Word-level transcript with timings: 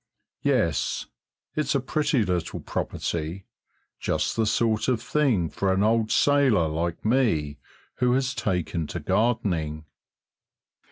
Yes, 0.41 1.05
it's 1.55 1.75
a 1.75 1.79
pretty 1.79 2.25
little 2.25 2.59
property, 2.59 3.45
just 3.99 4.35
the 4.35 4.47
sort 4.47 4.87
of 4.87 4.99
thing 4.99 5.47
for 5.47 5.71
an 5.71 5.83
old 5.83 6.09
sailor 6.11 6.67
like 6.67 7.05
me 7.05 7.59
who 7.97 8.13
has 8.13 8.33
taken 8.33 8.87
to 8.87 8.99
gardening. 8.99 9.85